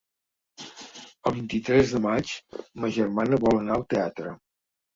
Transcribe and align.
El 1.31 1.35
vint-i-tres 1.35 1.93
de 1.97 2.01
maig 2.07 2.33
ma 2.81 2.93
germana 2.99 3.43
vol 3.47 3.61
anar 3.63 3.79
al 3.79 3.89
teatre. 3.95 4.37